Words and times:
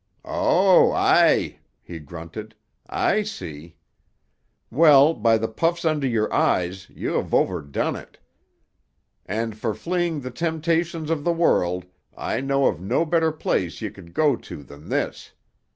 "Oh, 0.25 0.91
aye!" 0.93 1.59
he 1.83 1.99
grunted. 1.99 2.55
"I 2.89 3.21
see. 3.21 3.75
Well, 4.71 5.13
by 5.13 5.37
the 5.37 5.47
puffs 5.47 5.85
under 5.85 6.07
your 6.07 6.33
eyes 6.33 6.89
ye 6.89 7.11
have 7.13 7.35
overdone 7.35 7.95
it; 7.95 8.17
and 9.27 9.55
for 9.55 9.75
fleeing 9.75 10.21
the 10.21 10.31
temptations 10.31 11.11
of 11.11 11.23
the 11.23 11.31
world 11.33 11.85
I 12.17 12.41
know 12.41 12.65
of 12.65 12.81
no 12.81 13.05
better 13.05 13.31
place 13.31 13.79
ye 13.79 13.91
could 13.91 14.15
go 14.15 14.35
to 14.37 14.63
than 14.63 14.89
this. 14.89 15.33